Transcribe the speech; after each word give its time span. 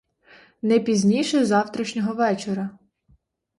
Не 0.61 0.79
пізніше 0.79 1.45
завтрашнього 1.45 2.13
вечора. 2.13 2.77